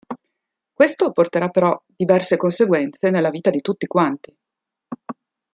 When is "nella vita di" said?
3.11-3.61